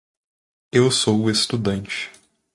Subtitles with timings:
[0.71, 2.11] Eu sou estudante.